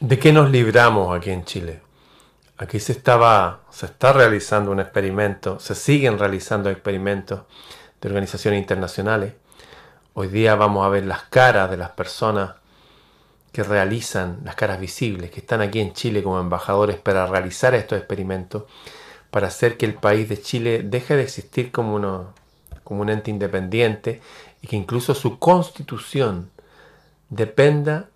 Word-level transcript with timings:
¿De 0.00 0.18
qué 0.18 0.32
nos 0.32 0.50
libramos 0.50 1.16
aquí 1.16 1.30
en 1.30 1.44
Chile? 1.44 1.80
Aquí 2.58 2.80
se 2.80 2.90
estaba, 2.90 3.60
se 3.70 3.86
está 3.86 4.12
realizando 4.12 4.72
un 4.72 4.80
experimento, 4.80 5.60
se 5.60 5.76
siguen 5.76 6.18
realizando 6.18 6.68
experimentos 6.68 7.42
de 8.00 8.08
organizaciones 8.08 8.60
internacionales. 8.60 9.34
Hoy 10.14 10.26
día 10.28 10.56
vamos 10.56 10.84
a 10.84 10.88
ver 10.88 11.06
las 11.06 11.22
caras 11.22 11.70
de 11.70 11.76
las 11.76 11.90
personas 11.90 12.56
que 13.52 13.62
realizan, 13.62 14.40
las 14.44 14.56
caras 14.56 14.80
visibles, 14.80 15.30
que 15.30 15.38
están 15.40 15.60
aquí 15.60 15.78
en 15.78 15.92
Chile 15.92 16.24
como 16.24 16.40
embajadores 16.40 16.96
para 16.96 17.26
realizar 17.26 17.72
estos 17.76 17.96
experimentos, 17.96 18.64
para 19.30 19.46
hacer 19.46 19.76
que 19.76 19.86
el 19.86 19.94
país 19.94 20.28
de 20.28 20.42
Chile 20.42 20.82
deje 20.82 21.14
de 21.14 21.22
existir 21.22 21.70
como, 21.70 21.94
uno, 21.94 22.34
como 22.82 23.02
un 23.02 23.10
ente 23.10 23.30
independiente 23.30 24.20
y 24.60 24.66
que 24.66 24.74
incluso 24.74 25.14
su 25.14 25.38
constitución 25.38 26.50
dependa 27.30 28.08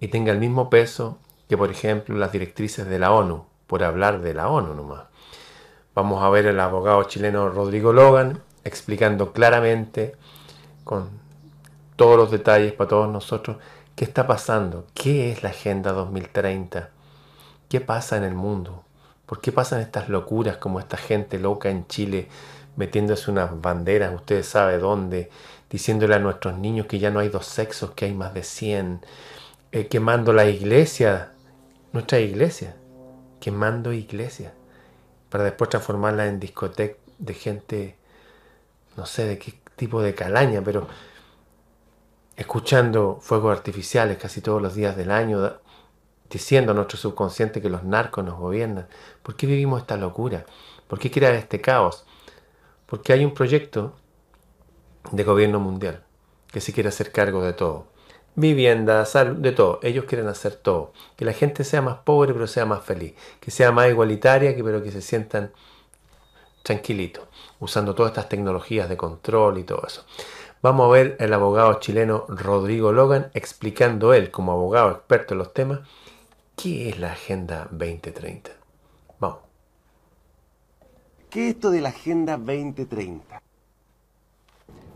y 0.00 0.08
tenga 0.08 0.32
el 0.32 0.38
mismo 0.38 0.70
peso 0.70 1.18
que, 1.48 1.56
por 1.56 1.70
ejemplo, 1.70 2.16
las 2.16 2.32
directrices 2.32 2.86
de 2.86 2.98
la 2.98 3.12
ONU, 3.12 3.44
por 3.66 3.84
hablar 3.84 4.20
de 4.20 4.34
la 4.34 4.48
ONU 4.48 4.74
nomás. 4.74 5.04
Vamos 5.94 6.22
a 6.22 6.30
ver 6.30 6.48
al 6.48 6.60
abogado 6.60 7.02
chileno 7.04 7.50
Rodrigo 7.50 7.92
Logan 7.92 8.42
explicando 8.64 9.32
claramente, 9.32 10.16
con 10.84 11.10
todos 11.96 12.16
los 12.16 12.30
detalles 12.30 12.72
para 12.72 12.88
todos 12.88 13.08
nosotros, 13.08 13.58
qué 13.94 14.04
está 14.04 14.26
pasando, 14.26 14.86
qué 14.94 15.32
es 15.32 15.42
la 15.42 15.50
Agenda 15.50 15.92
2030, 15.92 16.90
qué 17.68 17.80
pasa 17.80 18.16
en 18.16 18.24
el 18.24 18.34
mundo, 18.34 18.84
por 19.26 19.40
qué 19.40 19.52
pasan 19.52 19.80
estas 19.80 20.08
locuras 20.08 20.56
como 20.56 20.80
esta 20.80 20.96
gente 20.96 21.38
loca 21.38 21.70
en 21.70 21.86
Chile 21.86 22.28
metiéndose 22.76 23.30
unas 23.30 23.60
banderas, 23.60 24.14
ustedes 24.14 24.46
saben 24.46 24.80
dónde, 24.80 25.30
diciéndole 25.68 26.14
a 26.14 26.18
nuestros 26.18 26.58
niños 26.58 26.86
que 26.86 26.98
ya 26.98 27.10
no 27.10 27.20
hay 27.20 27.28
dos 27.28 27.46
sexos, 27.46 27.90
que 27.92 28.06
hay 28.06 28.14
más 28.14 28.32
de 28.32 28.42
100, 28.42 29.00
eh, 29.72 29.86
quemando 29.86 30.32
la 30.32 30.46
iglesia, 30.46 31.32
nuestra 31.92 32.18
iglesia, 32.18 32.76
quemando 33.40 33.92
iglesia, 33.92 34.52
para 35.28 35.44
después 35.44 35.70
transformarla 35.70 36.26
en 36.26 36.40
discoteca 36.40 36.98
de 37.18 37.34
gente, 37.34 37.96
no 38.96 39.06
sé 39.06 39.26
de 39.26 39.38
qué 39.38 39.60
tipo 39.76 40.02
de 40.02 40.14
calaña, 40.14 40.62
pero 40.64 40.88
escuchando 42.36 43.18
fuegos 43.20 43.56
artificiales 43.56 44.18
casi 44.18 44.40
todos 44.40 44.60
los 44.60 44.74
días 44.74 44.96
del 44.96 45.10
año, 45.10 45.60
diciendo 46.28 46.72
a 46.72 46.74
nuestro 46.74 46.96
subconsciente 46.96 47.60
que 47.60 47.70
los 47.70 47.84
narcos 47.84 48.24
nos 48.24 48.38
gobiernan. 48.38 48.88
¿Por 49.22 49.36
qué 49.36 49.46
vivimos 49.46 49.82
esta 49.82 49.96
locura? 49.96 50.46
¿Por 50.88 50.98
qué 50.98 51.10
crear 51.10 51.34
este 51.34 51.60
caos? 51.60 52.06
Porque 52.86 53.12
hay 53.12 53.24
un 53.24 53.34
proyecto 53.34 53.94
de 55.12 55.24
gobierno 55.24 55.60
mundial 55.60 56.02
que 56.50 56.60
se 56.60 56.72
quiere 56.72 56.88
hacer 56.88 57.12
cargo 57.12 57.42
de 57.42 57.52
todo 57.52 57.89
vivienda, 58.34 59.04
salud, 59.04 59.36
de 59.36 59.52
todo. 59.52 59.80
Ellos 59.82 60.04
quieren 60.06 60.28
hacer 60.28 60.54
todo. 60.54 60.92
Que 61.16 61.24
la 61.24 61.32
gente 61.32 61.64
sea 61.64 61.82
más 61.82 61.98
pobre 61.98 62.32
pero 62.32 62.46
sea 62.46 62.66
más 62.66 62.84
feliz. 62.84 63.14
Que 63.40 63.50
sea 63.50 63.72
más 63.72 63.88
igualitaria 63.88 64.54
pero 64.62 64.82
que 64.82 64.90
se 64.90 65.02
sientan 65.02 65.52
tranquilitos. 66.62 67.24
Usando 67.58 67.94
todas 67.94 68.10
estas 68.10 68.28
tecnologías 68.28 68.88
de 68.88 68.96
control 68.96 69.58
y 69.58 69.64
todo 69.64 69.82
eso. 69.86 70.04
Vamos 70.62 70.86
a 70.88 70.92
ver 70.92 71.16
el 71.20 71.32
abogado 71.32 71.80
chileno 71.80 72.26
Rodrigo 72.28 72.92
Logan 72.92 73.30
explicando 73.32 74.12
él 74.12 74.30
como 74.30 74.52
abogado 74.52 74.90
experto 74.90 75.32
en 75.34 75.38
los 75.38 75.54
temas 75.54 75.80
qué 76.54 76.90
es 76.90 76.98
la 76.98 77.12
Agenda 77.12 77.66
2030. 77.70 78.50
Vamos. 79.18 79.38
¿Qué 81.30 81.48
es 81.48 81.54
esto 81.54 81.70
de 81.70 81.80
la 81.80 81.88
Agenda 81.88 82.36
2030? 82.36 83.40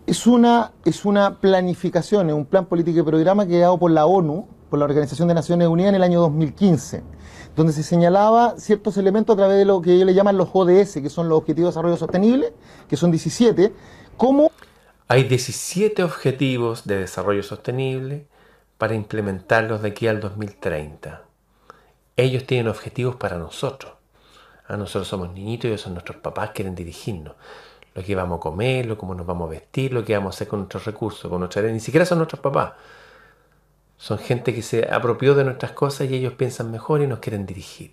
Es 0.06 0.26
una, 0.26 0.72
es 0.84 1.06
una 1.06 1.40
planificación, 1.40 2.28
es 2.28 2.34
un 2.34 2.44
plan 2.44 2.66
político 2.66 3.00
y 3.00 3.02
programa 3.02 3.46
creado 3.46 3.78
por 3.78 3.90
la 3.90 4.04
ONU, 4.04 4.46
por 4.68 4.78
la 4.78 4.84
Organización 4.84 5.28
de 5.28 5.34
Naciones 5.34 5.66
Unidas 5.66 5.88
en 5.88 5.94
el 5.94 6.02
año 6.02 6.20
2015, 6.20 7.02
donde 7.56 7.72
se 7.72 7.82
señalaba 7.82 8.54
ciertos 8.58 8.98
elementos 8.98 9.32
a 9.32 9.38
través 9.38 9.56
de 9.56 9.64
lo 9.64 9.80
que 9.80 9.94
ellos 9.94 10.04
le 10.04 10.12
llaman 10.12 10.36
los 10.36 10.50
ODS, 10.52 11.00
que 11.00 11.08
son 11.08 11.30
los 11.30 11.38
Objetivos 11.38 11.68
de 11.68 11.70
Desarrollo 11.70 11.96
Sostenible, 11.96 12.52
que 12.86 12.98
son 12.98 13.10
17, 13.10 13.72
como... 14.18 14.50
Hay 15.08 15.24
17 15.24 16.02
objetivos 16.02 16.84
de 16.84 16.98
desarrollo 16.98 17.42
sostenible 17.42 18.26
para 18.76 18.94
implementarlos 18.94 19.80
de 19.80 19.88
aquí 19.88 20.06
al 20.06 20.20
2030. 20.20 21.22
Ellos 22.16 22.46
tienen 22.46 22.68
objetivos 22.68 23.16
para 23.16 23.38
nosotros. 23.38 23.94
A 24.66 24.76
nosotros 24.76 25.08
somos 25.08 25.32
niñitos 25.32 25.64
y 25.64 25.68
ellos 25.68 25.80
son 25.80 25.94
nuestros 25.94 26.18
papás, 26.18 26.50
quieren 26.54 26.74
dirigirnos 26.74 27.36
lo 27.94 28.02
que 28.02 28.14
vamos 28.14 28.38
a 28.38 28.40
comer, 28.40 28.86
lo 28.86 28.98
cómo 28.98 29.14
nos 29.14 29.26
vamos 29.26 29.46
a 29.48 29.50
vestir, 29.50 29.92
lo 29.92 30.04
que 30.04 30.14
vamos 30.14 30.34
a 30.34 30.36
hacer 30.36 30.48
con 30.48 30.60
nuestros 30.60 30.84
recursos, 30.84 31.30
con 31.30 31.38
nuestra 31.38 31.62
Ni 31.62 31.80
siquiera 31.80 32.04
son 32.04 32.18
nuestros 32.18 32.40
papás. 32.40 32.72
Son 33.96 34.18
gente 34.18 34.52
que 34.52 34.62
se 34.62 34.88
apropió 34.92 35.34
de 35.34 35.44
nuestras 35.44 35.72
cosas 35.72 36.10
y 36.10 36.14
ellos 36.14 36.34
piensan 36.34 36.70
mejor 36.70 37.02
y 37.02 37.06
nos 37.06 37.20
quieren 37.20 37.46
dirigir. 37.46 37.92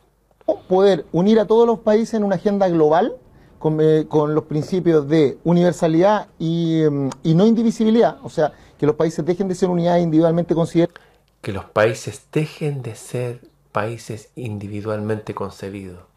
Poder 0.67 1.05
unir 1.11 1.39
a 1.39 1.45
todos 1.45 1.67
los 1.67 1.79
países 1.79 2.15
en 2.15 2.23
una 2.23 2.35
agenda 2.35 2.67
global 2.67 3.13
con, 3.59 3.79
eh, 3.79 4.07
los 4.09 4.43
principios 4.45 5.07
de 5.07 5.37
universalidad 5.43 6.27
y, 6.39 6.81
mm, 6.89 7.09
y, 7.23 7.35
no 7.35 7.45
indivisibilidad. 7.45 8.17
O 8.23 8.29
sea, 8.29 8.51
que 8.79 8.87
los 8.87 8.95
países 8.95 9.23
dejen 9.23 9.47
de 9.47 9.53
ser 9.53 9.69
unidades 9.69 10.03
individualmente 10.03 10.55
consideradas. 10.55 10.99
Que 11.41 11.53
los 11.53 11.65
países 11.65 12.25
dejen 12.31 12.81
de 12.81 12.95
ser 12.95 13.41
países 13.71 14.29
individualmente 14.35 15.35
concebidos 15.35 16.10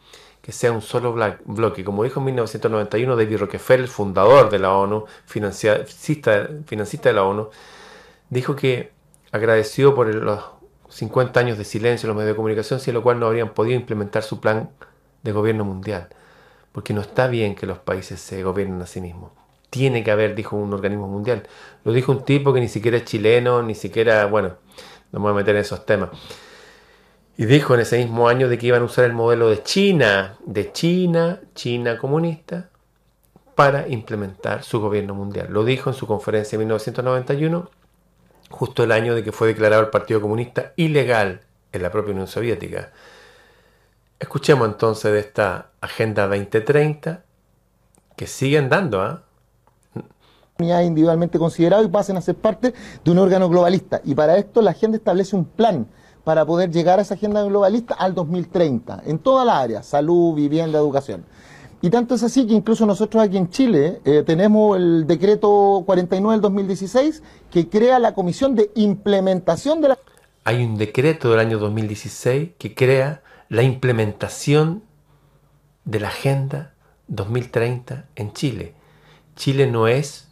que 0.45 0.53
sea 0.53 0.73
un 0.73 0.83
solo 0.83 1.15
bloque. 1.47 1.85
Como 1.85 2.05
dijo 2.05 2.21
en 2.21 2.27
1991 2.27 3.17
David 3.17 3.39
Rockefeller, 3.39 3.89
fundador 3.89 4.51
de 4.51 4.59
la 4.59 4.75
ONU, 4.75 5.07
financista, 5.25 6.49
financista 6.67 7.09
de 7.09 7.15
la 7.15 7.25
ONU, 7.25 7.49
dijo 8.29 8.55
que 8.55 8.93
agradeció 9.33 9.95
por 9.95 10.15
los 10.15 10.45
50 10.91 11.41
años 11.41 11.57
de 11.57 11.65
silencio 11.65 12.07
en 12.07 12.09
los 12.09 12.17
medios 12.19 12.35
de 12.35 12.37
comunicación, 12.37 12.79
sin 12.79 12.93
lo 12.93 13.03
cual 13.03 13.19
no 13.21 13.27
habrían 13.27 13.55
podido 13.55 13.75
implementar 13.75 14.23
su 14.23 14.39
plan 14.39 14.69
de 15.23 15.33
gobierno 15.33 15.65
mundial. 15.65 16.09
Porque 16.73 16.93
no 16.93 17.01
está 17.01 17.27
bien 17.27 17.55
que 17.55 17.65
los 17.65 17.79
países 17.79 18.21
se 18.21 18.43
gobiernen 18.43 18.83
a 18.83 18.87
sí 18.87 19.01
mismos. 19.01 19.33
Tiene 19.71 20.05
que 20.05 20.11
haber, 20.11 20.35
dijo 20.35 20.57
un 20.57 20.75
organismo 20.75 21.09
mundial. 21.09 21.49
Lo 21.85 21.93
dijo 21.95 22.13
un 22.13 22.23
tipo 22.23 22.53
que 22.53 22.61
ni 22.61 22.69
siquiera 22.69 22.99
es 22.99 23.07
chileno, 23.07 23.63
ni 23.63 23.75
siquiera, 23.75 24.27
bueno, 24.27 24.57
no 25.11 25.21
me 25.21 25.23
voy 25.23 25.33
a 25.33 25.37
meter 25.37 25.57
en 25.57 25.63
esos 25.63 25.87
temas. 25.87 26.11
Y 27.37 27.47
dijo 27.47 27.75
en 27.75 27.81
ese 27.81 27.99
mismo 27.99 28.29
año 28.29 28.49
de 28.49 28.59
que 28.59 28.67
iban 28.67 28.83
a 28.83 28.85
usar 28.85 29.05
el 29.07 29.13
modelo 29.13 29.49
de 29.49 29.63
China, 29.63 30.37
de 30.47 30.71
China, 30.73 31.41
China 31.55 31.99
comunista, 31.99 32.69
para 33.55 33.89
implementar 33.89 34.63
su 34.63 34.81
gobierno 34.81 35.15
mundial. 35.15 35.49
Lo 35.51 35.65
dijo 35.65 35.91
en 35.91 35.95
su 35.95 36.07
conferencia 36.07 36.57
en 36.57 36.61
1991, 36.61 37.71
justo 38.51 38.85
el 38.85 38.93
año 38.93 39.15
de 39.15 39.25
que 39.25 39.33
fue 39.33 39.49
declarado 39.49 39.83
el 39.83 39.91
Partido 39.91 40.21
Comunista 40.21 40.73
ilegal 40.77 41.41
en 41.73 41.83
la 41.83 41.91
propia 41.91 42.13
Unión 42.13 42.29
Soviética. 42.29 42.93
Escuchemos 44.21 44.69
entonces 44.69 45.13
de 45.13 45.19
esta 45.19 45.71
Agenda 45.81 46.29
2030 46.29 47.25
que 48.17 48.27
siguen 48.29 48.69
dando, 48.69 49.03
¿ah? 49.03 49.23
individualmente 50.59 51.39
considerado 51.39 51.83
y 51.85 51.89
pasen 51.89 52.17
a 52.17 52.21
ser 52.21 52.37
parte 52.37 52.73
de 53.05 53.11
un 53.11 53.19
órgano 53.19 53.49
globalista. 53.49 54.01
Y 54.05 54.15
para 54.15 54.37
esto 54.37 54.63
la 54.63 54.71
agenda 54.71 54.97
establece 54.97 55.35
un 55.35 55.45
plan 55.45 55.89
para 56.25 56.45
poder 56.47 56.71
llegar 56.71 56.99
a 56.99 57.03
esa 57.03 57.15
agenda 57.15 57.43
globalista 57.45 57.95
al 57.95 58.15
2030, 58.15 59.03
en 59.07 59.19
toda 59.19 59.45
la 59.45 59.61
área, 59.61 59.83
salud, 59.83 60.35
vivienda, 60.35 60.79
educación. 60.79 61.25
Y 61.83 61.91
tanto 61.91 62.15
es 62.15 62.23
así 62.23 62.47
que 62.47 62.55
incluso 62.55 62.87
nosotros 62.87 63.23
aquí 63.23 63.37
en 63.37 63.51
Chile 63.51 64.01
eh, 64.07 64.23
tenemos 64.25 64.79
el 64.79 65.07
decreto 65.07 65.83
49 65.85 66.37
del 66.37 66.41
2016 66.41 67.23
que 67.51 67.69
crea 67.69 67.99
la 67.99 68.15
comisión 68.15 68.55
de 68.55 68.71
implementación 68.75 69.83
de 69.83 69.89
la... 69.89 69.99
Hay 70.45 70.65
un 70.65 70.79
decreto 70.79 71.31
del 71.31 71.41
año 71.41 71.59
2016 71.59 72.53
que 72.57 72.75
crea 72.75 73.23
la 73.51 73.63
implementación 73.63 74.83
de 75.85 76.01
la 76.01 76.09
Agenda 76.09 76.73
2030 77.09 78.07
en 78.17 78.33
Chile. 78.33 78.75
Chile 79.37 79.67
no 79.67 79.87
es 79.87 80.29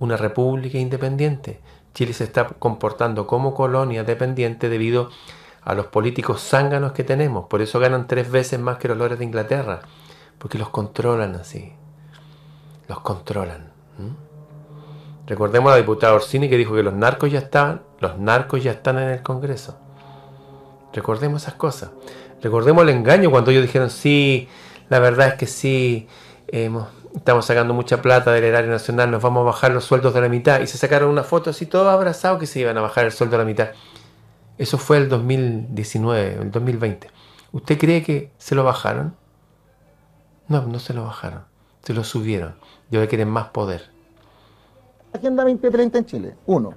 una 0.00 0.16
república 0.16 0.78
independiente. 0.78 1.60
Chile 1.96 2.12
se 2.12 2.24
está 2.24 2.46
comportando 2.46 3.26
como 3.26 3.54
colonia 3.54 4.04
dependiente 4.04 4.68
debido 4.68 5.08
a 5.62 5.72
los 5.72 5.86
políticos 5.86 6.46
zánganos 6.46 6.92
que 6.92 7.04
tenemos. 7.04 7.46
Por 7.46 7.62
eso 7.62 7.80
ganan 7.80 8.06
tres 8.06 8.30
veces 8.30 8.60
más 8.60 8.76
que 8.76 8.88
los 8.88 8.98
lores 8.98 9.18
de 9.18 9.24
Inglaterra. 9.24 9.80
Porque 10.36 10.58
los 10.58 10.68
controlan 10.68 11.36
así. 11.36 11.72
Los 12.86 13.00
controlan. 13.00 13.72
Recordemos 15.26 15.70
a 15.70 15.76
la 15.76 15.80
diputada 15.80 16.12
Orsini 16.12 16.50
que 16.50 16.58
dijo 16.58 16.74
que 16.74 16.82
los 16.82 16.92
narcos 16.92 17.32
ya 17.32 17.38
estaban, 17.38 17.80
los 17.98 18.18
narcos 18.18 18.62
ya 18.62 18.72
están 18.72 18.98
en 18.98 19.08
el 19.08 19.22
Congreso. 19.22 19.78
Recordemos 20.92 21.44
esas 21.44 21.54
cosas. 21.54 21.92
Recordemos 22.42 22.82
el 22.82 22.90
engaño 22.90 23.30
cuando 23.30 23.52
ellos 23.52 23.62
dijeron, 23.62 23.88
sí, 23.88 24.50
la 24.90 24.98
verdad 24.98 25.28
es 25.28 25.34
que 25.36 25.46
sí, 25.46 26.08
hemos 26.48 26.88
estamos 27.16 27.46
sacando 27.46 27.74
mucha 27.74 28.02
plata 28.02 28.32
del 28.32 28.44
erario 28.44 28.70
nacional, 28.70 29.10
nos 29.10 29.22
vamos 29.22 29.42
a 29.42 29.44
bajar 29.44 29.72
los 29.72 29.84
sueldos 29.84 30.14
de 30.14 30.20
la 30.20 30.28
mitad. 30.28 30.60
Y 30.60 30.66
se 30.66 30.78
sacaron 30.78 31.10
una 31.10 31.24
foto 31.24 31.50
así, 31.50 31.66
todos 31.66 31.88
abrazados, 31.88 32.38
que 32.38 32.46
se 32.46 32.60
iban 32.60 32.76
a 32.78 32.82
bajar 32.82 33.06
el 33.06 33.12
sueldo 33.12 33.36
de 33.36 33.44
la 33.44 33.46
mitad. 33.46 33.68
Eso 34.58 34.78
fue 34.78 34.98
el 34.98 35.08
2019, 35.08 36.42
el 36.42 36.50
2020. 36.50 37.10
¿Usted 37.52 37.78
cree 37.78 38.02
que 38.02 38.32
se 38.38 38.54
lo 38.54 38.64
bajaron? 38.64 39.16
No, 40.48 40.66
no 40.66 40.78
se 40.78 40.94
lo 40.94 41.04
bajaron. 41.04 41.44
Se 41.82 41.92
lo 41.92 42.04
subieron. 42.04 42.56
Y 42.90 42.96
ahora 42.96 43.08
quieren 43.08 43.28
más 43.28 43.48
poder. 43.48 43.90
Agenda 45.12 45.42
2030 45.44 45.98
en 45.98 46.06
Chile. 46.06 46.36
Uno. 46.46 46.74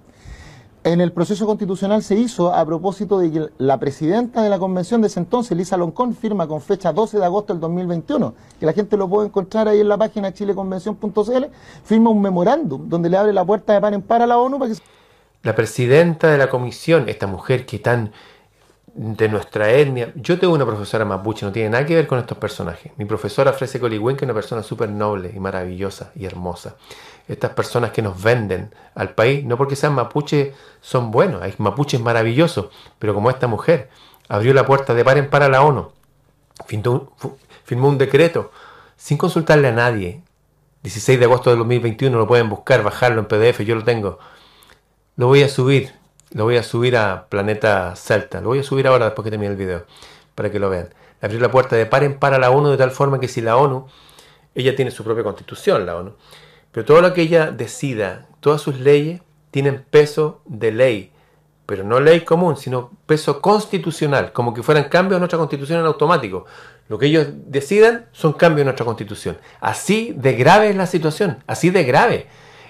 En 0.84 1.02
el 1.02 1.12
proceso 1.12 1.46
constitucional 1.46 2.04
se 2.04 2.16
hizo 2.16 2.54
a 2.54 2.66
propósito 2.66 3.20
de 3.20 3.32
que 3.32 3.48
la 3.58 3.78
presidenta 3.80 4.42
de 4.42 4.50
la 4.50 4.60
convención 4.60 5.02
de 5.02 5.08
ese 5.08 5.20
entonces, 5.20 5.58
Lisa 5.58 5.78
Loncón, 5.78 6.16
firma 6.16 6.48
con 6.48 6.62
fecha 6.62 6.94
12 6.94 7.20
de 7.20 7.26
agosto 7.26 7.54
del 7.54 7.60
2021, 7.60 8.34
que 8.60 8.66
la 8.66 8.74
gente 8.74 8.96
lo 8.96 9.10
puede 9.10 9.28
encontrar 9.28 9.68
ahí 9.68 9.82
en 9.82 9.90
la 9.90 9.98
página 9.98 10.34
chileconvención.cl, 10.34 11.46
firma 11.84 12.10
un 12.10 12.22
memorándum 12.22 12.88
donde 12.88 13.10
le 13.10 13.18
abre 13.18 13.34
la 13.34 13.44
puerta 13.44 13.74
de 13.74 13.82
par 13.82 13.94
en 13.94 14.02
par 14.02 14.22
a 14.22 14.28
la 14.28 14.38
ONU 14.38 14.58
para 14.58 14.72
que... 14.72 14.80
La 15.44 15.56
presidenta 15.56 16.30
de 16.30 16.38
la 16.38 16.50
comisión, 16.50 17.08
esta 17.08 17.28
mujer 17.28 17.66
que 17.66 17.80
tan 17.80 18.12
de 19.00 19.30
nuestra 19.30 19.72
etnia. 19.72 20.12
Yo 20.16 20.38
tengo 20.38 20.54
una 20.54 20.66
profesora 20.66 21.06
mapuche, 21.06 21.46
no 21.46 21.54
tiene 21.54 21.70
nada 21.70 21.86
que 21.86 21.96
ver 21.96 22.06
con 22.06 22.20
estos 22.20 22.38
personajes. 22.38 22.92
Mi 22.98 23.06
profesora 23.06 23.52
ofrece 23.52 23.80
Coligüen, 23.80 24.18
que 24.18 24.26
es 24.26 24.28
una 24.28 24.34
persona 24.34 24.62
súper 24.62 24.90
noble 24.90 25.32
y 25.34 25.40
maravillosa 25.40 26.12
y 26.16 26.26
hermosa. 26.26 26.76
Estas 27.26 27.52
personas 27.52 27.92
que 27.92 28.02
nos 28.02 28.22
venden 28.22 28.76
al 28.96 29.12
país, 29.12 29.46
no 29.46 29.56
porque 29.56 29.78
sean 29.78 29.94
mapuches, 29.96 30.54
son 30.82 31.12
buenos. 31.12 31.42
Hay 31.42 31.54
mapuches 31.60 32.02
maravillosos, 32.02 32.72
pero 33.00 33.14
como 33.14 33.30
esta 33.30 33.48
mujer 33.48 33.90
abrió 34.28 34.54
la 34.54 34.66
puerta 34.66 34.94
de 34.94 35.06
par 35.06 35.18
en 35.18 35.30
par 35.30 35.44
a 35.44 35.48
la 35.48 35.62
ONU, 35.62 35.94
firmó 37.64 37.88
un 37.88 37.98
decreto 37.98 38.52
sin 38.98 39.18
consultarle 39.18 39.70
a 39.70 39.72
nadie. 39.72 40.24
16 40.84 41.18
de 41.20 41.24
agosto 41.24 41.52
de 41.52 41.56
2021 41.56 42.18
lo 42.18 42.28
pueden 42.28 42.50
buscar, 42.50 42.84
bajarlo 42.84 43.22
en 43.22 43.28
PDF, 43.28 43.62
yo 43.62 43.76
lo 43.76 43.86
tengo. 43.86 44.20
Lo 45.16 45.28
voy 45.28 45.44
a 45.44 45.48
subir 45.48 45.94
lo 46.32 46.44
voy 46.44 46.58
a 46.58 46.64
subir 46.64 46.96
a 46.96 47.28
Planeta 47.28 47.96
Celta. 47.96 48.42
Lo 48.42 48.50
voy 48.50 48.60
a 48.60 48.64
subir 48.64 48.88
ahora 48.88 49.06
después 49.06 49.24
que 49.24 49.32
termine 49.32 49.52
el 49.52 49.58
video. 49.58 49.86
Para 50.36 50.52
que 50.52 50.60
lo 50.60 50.70
vean. 50.70 50.94
Abrir 51.22 51.42
la 51.42 51.52
puerta 51.52 51.76
de 51.76 51.86
par 51.86 52.04
en 52.04 52.20
par 52.20 52.34
a 52.34 52.40
la 52.40 52.52
ONU 52.52 52.70
de 52.70 52.78
tal 52.78 52.92
forma 52.92 53.20
que 53.20 53.28
si 53.28 53.42
la 53.42 53.58
ONU, 53.58 53.88
ella 54.56 54.76
tiene 54.76 54.92
su 54.92 55.04
propia 55.04 55.24
constitución, 55.24 55.86
la 55.86 55.96
ONU. 55.98 56.14
Pero 56.72 56.86
todo 56.86 57.02
lo 57.02 57.14
que 57.14 57.22
ella 57.22 57.52
decida, 57.52 58.28
todas 58.40 58.62
sus 58.62 58.80
leyes, 58.80 59.22
tienen 59.52 59.84
peso 59.90 60.42
de 60.46 60.72
ley. 60.72 61.12
Pero 61.66 61.84
no 61.84 62.00
ley 62.00 62.22
común, 62.22 62.58
sino 62.58 62.92
peso 63.06 63.42
constitucional. 63.42 64.32
Como 64.32 64.54
que 64.54 64.64
fueran 64.64 64.86
cambios 64.86 65.18
en 65.18 65.22
nuestra 65.22 65.40
constitución 65.40 65.80
en 65.80 65.86
automático. 65.88 66.46
Lo 66.88 66.98
que 66.98 67.08
ellos 67.08 67.28
decidan 67.48 68.08
son 68.12 68.34
cambios 68.34 68.62
en 68.62 68.66
nuestra 68.68 68.86
constitución. 68.86 69.38
Así 69.60 70.14
de 70.16 70.34
grave 70.34 70.70
es 70.70 70.76
la 70.76 70.88
situación. 70.88 71.44
Así 71.48 71.70
de 71.70 71.84
grave. 71.84 72.28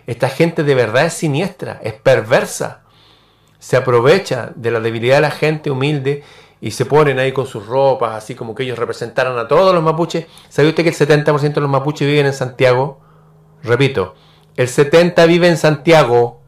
Esta 0.07 0.29
gente 0.29 0.63
de 0.63 0.75
verdad 0.75 1.05
es 1.05 1.13
siniestra, 1.13 1.79
es 1.83 1.93
perversa 1.93 2.83
se 3.59 3.77
aprovecha 3.77 4.51
de 4.55 4.71
la 4.71 4.79
debilidad 4.79 5.17
de 5.17 5.21
la 5.21 5.31
gente 5.31 5.69
humilde 5.69 6.23
y 6.61 6.71
se 6.71 6.85
ponen 6.85 7.19
ahí 7.19 7.31
con 7.31 7.45
sus 7.45 7.65
ropas, 7.67 8.15
así 8.15 8.35
como 8.35 8.55
que 8.55 8.63
ellos 8.63 8.79
representaran 8.79 9.37
a 9.37 9.47
todos 9.47 9.73
los 9.73 9.83
mapuches. 9.83 10.25
¿Sabe 10.49 10.69
usted 10.69 10.83
que 10.83 10.89
el 10.89 10.95
70% 10.95 11.53
de 11.53 11.61
los 11.61 11.69
mapuches 11.69 12.07
viven 12.07 12.25
en 12.25 12.33
Santiago? 12.33 12.99
Repito, 13.63 14.15
el 14.55 14.67
70% 14.67 15.27
vive 15.27 15.47
en 15.47 15.57
Santiago 15.57 16.39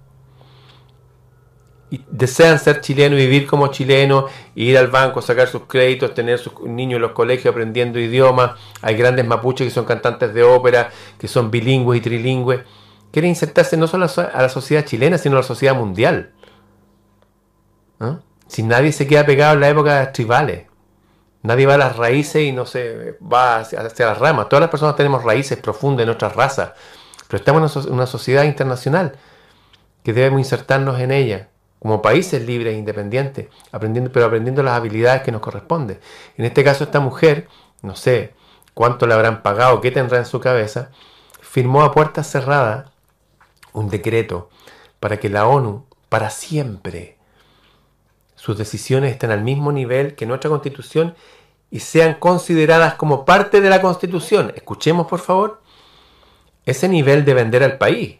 y 1.89 2.01
desean 2.09 2.57
ser 2.57 2.79
chilenos, 2.79 3.17
vivir 3.17 3.45
como 3.45 3.67
chilenos, 3.67 4.31
ir 4.55 4.77
al 4.77 4.87
banco, 4.87 5.21
sacar 5.21 5.49
sus 5.49 5.63
créditos, 5.63 6.13
tener 6.13 6.39
sus 6.39 6.61
niños 6.61 6.95
en 6.95 7.01
los 7.01 7.11
colegios 7.11 7.51
aprendiendo 7.51 7.99
idiomas. 7.99 8.51
Hay 8.81 8.95
grandes 8.95 9.27
mapuches 9.27 9.67
que 9.67 9.73
son 9.73 9.83
cantantes 9.83 10.33
de 10.33 10.43
ópera, 10.43 10.89
que 11.17 11.27
son 11.27 11.51
bilingües 11.51 11.99
y 11.99 12.01
trilingües. 12.01 12.61
Quieren 13.11 13.29
insertarse 13.29 13.75
no 13.75 13.87
solo 13.87 14.05
a 14.05 14.41
la 14.41 14.49
sociedad 14.49 14.85
chilena, 14.85 15.17
sino 15.17 15.35
a 15.35 15.39
la 15.39 15.43
sociedad 15.43 15.75
mundial. 15.75 16.31
Si 18.47 18.63
nadie 18.63 18.91
se 18.91 19.07
queda 19.07 19.25
pegado 19.25 19.53
en 19.53 19.61
la 19.61 19.69
época 19.69 19.99
de 19.99 20.07
tribales, 20.07 20.65
nadie 21.43 21.65
va 21.65 21.75
a 21.75 21.77
las 21.77 21.95
raíces 21.95 22.43
y 22.43 22.51
no 22.51 22.65
se 22.65 23.17
va 23.21 23.59
hacia, 23.59 23.81
las 23.83 24.17
ramas. 24.17 24.49
Todas 24.49 24.61
las 24.61 24.69
personas 24.69 24.95
tenemos 24.95 25.23
raíces 25.23 25.57
profundas 25.57 26.03
en 26.03 26.07
nuestras 26.07 26.35
razas, 26.35 26.71
pero 27.27 27.39
estamos 27.39 27.85
en 27.85 27.93
una 27.93 28.05
sociedad 28.05 28.43
internacional 28.43 29.13
que 30.03 30.13
debemos 30.13 30.39
insertarnos 30.39 30.99
en 30.99 31.11
ella 31.11 31.49
como 31.79 32.01
países 32.01 32.45
libres 32.45 32.75
e 32.75 32.77
independientes, 32.77 33.47
aprendiendo, 33.71 34.11
pero 34.11 34.27
aprendiendo 34.27 34.61
las 34.61 34.75
habilidades 34.75 35.23
que 35.23 35.31
nos 35.31 35.41
corresponden. 35.41 35.99
En 36.37 36.45
este 36.45 36.63
caso, 36.63 36.83
esta 36.83 36.99
mujer, 36.99 37.47
no 37.81 37.95
sé 37.95 38.35
cuánto 38.75 39.07
le 39.07 39.15
habrán 39.15 39.41
pagado, 39.41 39.81
qué 39.81 39.89
tendrá 39.89 40.19
en 40.19 40.25
su 40.25 40.39
cabeza, 40.39 40.89
firmó 41.41 41.81
a 41.81 41.91
puertas 41.91 42.29
cerradas 42.29 42.91
un 43.73 43.89
decreto 43.89 44.49
para 44.99 45.17
que 45.17 45.29
la 45.29 45.47
ONU, 45.47 45.85
para 46.07 46.29
siempre, 46.29 47.17
sus 48.41 48.57
decisiones 48.57 49.11
estén 49.11 49.29
al 49.29 49.43
mismo 49.43 49.71
nivel 49.71 50.15
que 50.15 50.25
nuestra 50.25 50.49
constitución 50.49 51.13
y 51.69 51.77
sean 51.77 52.15
consideradas 52.15 52.95
como 52.95 53.23
parte 53.23 53.61
de 53.61 53.69
la 53.69 53.83
constitución. 53.83 54.51
Escuchemos, 54.55 55.05
por 55.05 55.19
favor, 55.19 55.61
ese 56.65 56.89
nivel 56.89 57.23
de 57.23 57.35
vender 57.35 57.63
al 57.63 57.77
país. 57.77 58.17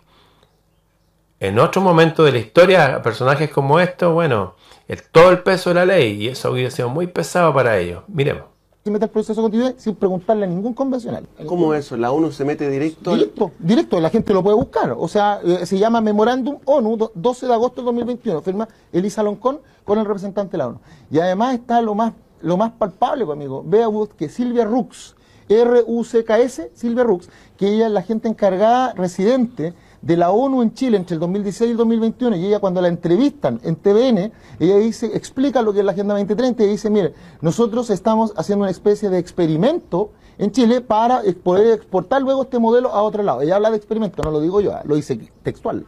En 1.39 1.57
otro 1.57 1.81
momento 1.81 2.23
de 2.23 2.33
la 2.33 2.37
historia, 2.37 3.01
personajes 3.01 3.49
como 3.49 3.79
estos, 3.79 4.13
bueno, 4.13 4.55
el, 4.87 5.01
todo 5.01 5.31
el 5.31 5.39
peso 5.39 5.71
de 5.71 5.73
la 5.73 5.85
ley 5.87 6.21
y 6.21 6.27
eso 6.27 6.51
hubiera 6.51 6.69
sido 6.69 6.87
muy 6.87 7.07
pesado 7.07 7.51
para 7.51 7.79
ellos. 7.79 8.03
Miremos 8.07 8.50
se 8.83 8.89
mete 8.89 9.05
al 9.05 9.11
proceso 9.11 9.39
constituyente 9.41 9.79
sin 9.79 9.95
preguntarle 9.95 10.45
a 10.45 10.47
ningún 10.47 10.73
convencional. 10.73 11.27
¿Cómo 11.45 11.73
eso? 11.75 11.95
¿La 11.97 12.11
ONU 12.11 12.31
se 12.31 12.43
mete 12.43 12.67
directo? 12.67 13.13
Directo, 13.13 13.51
directo, 13.59 13.99
la 13.99 14.09
gente 14.09 14.33
lo 14.33 14.41
puede 14.41 14.55
buscar. 14.55 14.95
O 14.97 15.07
sea, 15.07 15.39
eh, 15.43 15.65
se 15.67 15.77
llama 15.77 16.01
Memorándum 16.01 16.57
ONU, 16.65 17.11
12 17.13 17.45
de 17.45 17.53
agosto 17.53 17.81
de 17.81 17.85
2021, 17.85 18.41
firma 18.41 18.67
Elisa 18.91 19.21
Loncón 19.21 19.59
con 19.83 19.99
el 19.99 20.05
representante 20.05 20.53
de 20.53 20.57
la 20.57 20.67
ONU. 20.67 20.79
Y 21.11 21.19
además 21.19 21.53
está 21.53 21.79
lo 21.81 21.93
más, 21.93 22.13
lo 22.41 22.57
más 22.57 22.71
palpable, 22.71 23.23
pues, 23.23 23.35
amigo. 23.35 23.63
Vea 23.63 23.87
que 24.17 24.29
Silvia 24.29 24.65
Rux, 24.65 25.15
R-U-C-K-S, 25.47 26.71
Silvia 26.73 27.03
Rux, 27.03 27.29
que 27.57 27.67
ella 27.67 27.85
es 27.85 27.91
la 27.91 28.01
gente 28.01 28.29
encargada 28.29 28.93
residente 28.93 29.75
de 30.01 30.17
la 30.17 30.31
ONU 30.31 30.61
en 30.61 30.73
Chile 30.73 30.97
entre 30.97 31.15
el 31.15 31.19
2016 31.19 31.69
y 31.69 31.71
el 31.71 31.77
2021 31.77 32.35
y 32.35 32.45
ella 32.47 32.59
cuando 32.59 32.81
la 32.81 32.87
entrevistan 32.87 33.59
en 33.63 33.75
TVN, 33.75 34.31
ella 34.59 34.77
dice, 34.77 35.11
explica 35.13 35.61
lo 35.61 35.73
que 35.73 35.79
es 35.79 35.85
la 35.85 35.91
Agenda 35.91 36.13
2030 36.15 36.63
y 36.63 36.67
dice, 36.67 36.89
mire, 36.89 37.13
nosotros 37.41 37.89
estamos 37.89 38.33
haciendo 38.35 38.63
una 38.63 38.71
especie 38.71 39.09
de 39.09 39.19
experimento 39.19 40.11
en 40.37 40.51
Chile 40.51 40.81
para 40.81 41.21
poder 41.43 41.73
exportar 41.73 42.21
luego 42.21 42.43
este 42.43 42.57
modelo 42.57 42.89
a 42.89 43.03
otro 43.03 43.21
lado. 43.21 43.41
Ella 43.41 43.57
habla 43.57 43.69
de 43.69 43.77
experimento, 43.77 44.23
no 44.23 44.31
lo 44.31 44.41
digo 44.41 44.59
yo, 44.59 44.73
lo 44.85 44.95
dice 44.95 45.19
textual. 45.43 45.85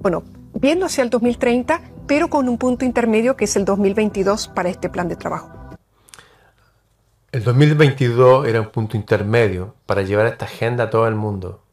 Bueno, 0.00 0.24
viendo 0.54 0.86
hacia 0.86 1.04
el 1.04 1.10
2030, 1.10 1.80
pero 2.06 2.28
con 2.28 2.48
un 2.48 2.58
punto 2.58 2.84
intermedio 2.84 3.36
que 3.36 3.44
es 3.44 3.54
el 3.56 3.64
2022 3.64 4.48
para 4.48 4.68
este 4.68 4.88
plan 4.88 5.08
de 5.08 5.16
trabajo. 5.16 5.50
El 7.30 7.44
2022 7.44 8.48
era 8.48 8.60
un 8.60 8.70
punto 8.70 8.96
intermedio 8.96 9.74
para 9.84 10.02
llevar 10.02 10.26
esta 10.26 10.46
agenda 10.46 10.84
a 10.84 10.90
todo 10.90 11.06
el 11.06 11.14
mundo. 11.14 11.65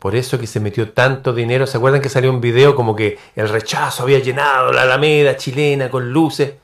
Por 0.00 0.16
eso 0.16 0.38
que 0.38 0.46
se 0.46 0.60
metió 0.60 0.92
tanto 0.92 1.34
dinero. 1.34 1.66
¿Se 1.66 1.76
acuerdan 1.76 2.00
que 2.00 2.08
salió 2.08 2.30
un 2.30 2.40
video 2.40 2.74
como 2.74 2.96
que 2.96 3.18
el 3.36 3.50
rechazo 3.50 4.02
había 4.02 4.18
llenado 4.18 4.72
la 4.72 4.82
Alameda 4.82 5.36
chilena 5.36 5.90
con 5.90 6.10
luces? 6.10 6.54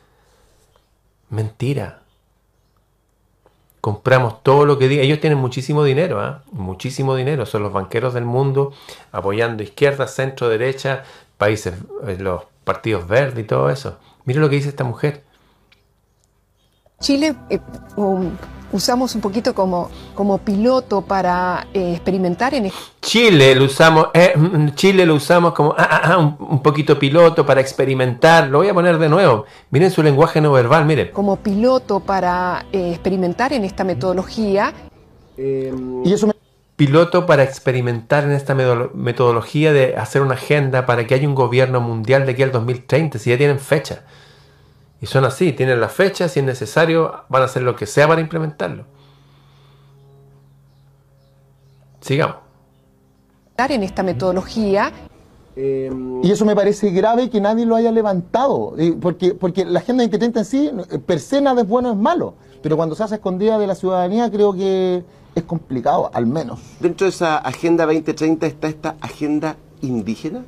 Mentira. 1.28 2.00
Compramos 3.82 4.42
todo 4.42 4.64
lo 4.64 4.78
que 4.78 4.88
diga. 4.88 5.02
Ellos 5.02 5.20
tienen 5.20 5.38
muchísimo 5.38 5.84
dinero, 5.84 6.18
¿ah? 6.18 6.42
muchísimo 6.50 7.14
dinero. 7.14 7.44
Son 7.44 7.62
los 7.62 7.74
banqueros 7.74 8.14
del 8.14 8.24
mundo 8.24 8.72
apoyando 9.12 9.62
izquierda, 9.62 10.08
centro, 10.08 10.48
derecha, 10.48 11.04
países, 11.36 11.74
eh, 12.06 12.16
los 12.18 12.44
partidos 12.64 13.06
verdes 13.06 13.44
y 13.44 13.46
todo 13.46 13.68
eso. 13.68 13.98
Mira 14.24 14.40
lo 14.40 14.48
que 14.48 14.56
dice 14.56 14.70
esta 14.70 14.82
mujer. 14.82 15.24
Chile 17.00 17.36
eh, 17.50 17.60
usamos 18.72 19.14
un 19.14 19.20
poquito 19.20 19.54
como, 19.54 19.90
como 20.14 20.38
piloto 20.38 21.02
para 21.02 21.66
eh, 21.72 21.92
experimentar 21.92 22.54
en 22.54 22.70
Chile 23.00 23.54
lo 23.54 23.64
usamos 23.64 24.08
eh, 24.14 24.32
mm, 24.36 24.74
Chile 24.74 25.06
lo 25.06 25.14
usamos 25.14 25.52
como 25.52 25.74
ah, 25.76 25.88
ah, 25.90 26.00
ah, 26.04 26.18
un, 26.18 26.62
poquito 26.62 26.98
piloto 26.98 27.46
para 27.46 27.60
experimentar. 27.60 28.48
Lo 28.48 28.58
voy 28.58 28.68
a 28.68 28.74
poner 28.74 28.98
de 28.98 29.08
nuevo. 29.08 29.44
Miren 29.70 29.90
su 29.90 30.02
lenguaje 30.02 30.40
no 30.40 30.52
verbal 30.52 30.84
miren. 30.84 31.10
Como 31.12 31.36
piloto 31.36 32.00
para 32.00 32.66
eh, 32.72 32.90
experimentar 32.90 33.52
en 33.52 33.64
esta 33.64 33.84
metodología. 33.84 34.72
Y 35.38 36.12
eso 36.12 36.32
piloto 36.76 37.24
para 37.26 37.42
experimentar 37.42 38.24
en 38.24 38.32
esta 38.32 38.54
metodología 38.54 39.72
de 39.72 39.96
hacer 39.96 40.22
una 40.22 40.34
agenda 40.34 40.84
para 40.86 41.06
que 41.06 41.14
haya 41.14 41.26
un 41.26 41.34
gobierno 41.34 41.80
mundial 41.80 42.26
de 42.26 42.32
aquí 42.32 42.42
al 42.42 42.52
2030 42.52 43.18
si 43.18 43.30
ya 43.30 43.38
tienen 43.38 43.58
fecha 43.58 44.02
y 45.00 45.06
son 45.06 45.24
así, 45.24 45.52
tienen 45.52 45.80
la 45.80 45.88
fecha, 45.88 46.28
si 46.28 46.40
es 46.40 46.46
necesario, 46.46 47.24
van 47.28 47.42
a 47.42 47.44
hacer 47.46 47.62
lo 47.62 47.76
que 47.76 47.86
sea 47.86 48.08
para 48.08 48.20
implementarlo. 48.20 48.84
Sigamos. 52.00 52.36
En 53.58 53.82
esta 53.82 54.02
metodología. 54.02 54.92
y 55.56 56.30
eso 56.30 56.44
me 56.44 56.54
parece 56.54 56.90
grave 56.90 57.30
que 57.30 57.40
nadie 57.40 57.64
lo 57.66 57.74
haya 57.74 57.90
levantado, 57.90 58.74
porque, 59.00 59.34
porque 59.34 59.64
la 59.64 59.80
Agenda 59.80 60.04
2030 60.04 60.40
en 60.40 60.44
sí, 60.44 60.70
eh, 60.90 60.98
per 60.98 61.20
se 61.20 61.40
nada 61.40 61.62
es 61.62 61.68
bueno 61.68 61.90
es 61.90 61.96
malo, 61.96 62.34
pero 62.62 62.76
cuando 62.76 62.94
se 62.94 63.02
hace 63.02 63.14
escondida 63.16 63.58
de 63.58 63.66
la 63.66 63.74
ciudadanía 63.74 64.30
creo 64.30 64.52
que 64.52 65.02
es 65.34 65.42
complicado, 65.44 66.10
al 66.12 66.26
menos. 66.26 66.60
Dentro 66.80 67.06
de 67.06 67.10
esa 67.10 67.38
Agenda 67.38 67.86
2030 67.86 68.46
está 68.46 68.68
esta 68.68 68.96
Agenda 69.00 69.56
indígena. 69.80 70.44